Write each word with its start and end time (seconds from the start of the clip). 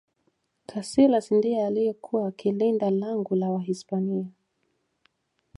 kasilas 0.69 1.27
ndiye 1.37 1.65
alikuwa 1.65 2.27
akilinda 2.27 2.89
langu 2.89 3.35
la 3.35 3.49
wahispania 3.49 4.25